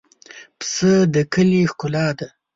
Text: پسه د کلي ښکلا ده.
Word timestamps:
پسه 0.57 0.91
د 1.13 1.15
کلي 1.33 1.61
ښکلا 1.71 2.07
ده. 2.17 2.27